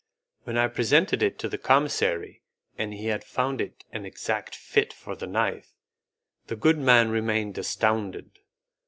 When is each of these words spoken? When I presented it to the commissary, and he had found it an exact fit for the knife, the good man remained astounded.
When 0.45 0.57
I 0.57 0.67
presented 0.67 1.21
it 1.21 1.37
to 1.37 1.47
the 1.47 1.59
commissary, 1.59 2.41
and 2.75 2.91
he 2.91 3.05
had 3.05 3.23
found 3.23 3.61
it 3.61 3.83
an 3.91 4.03
exact 4.03 4.55
fit 4.55 4.91
for 4.93 5.15
the 5.15 5.27
knife, 5.27 5.73
the 6.47 6.55
good 6.55 6.79
man 6.79 7.11
remained 7.11 7.55
astounded. 7.59 8.39